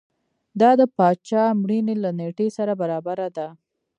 دا 0.59 0.69
د 0.79 0.81
پاچا 0.95 1.43
مړینې 1.61 1.95
له 2.03 2.09
نېټې 2.19 2.47
سره 2.57 2.73
برابره 2.81 3.27
ده. 3.37 3.47